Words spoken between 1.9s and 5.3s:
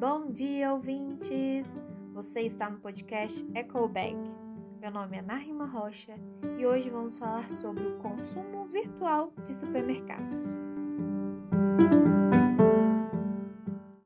Você está no podcast EcoBag. Meu nome é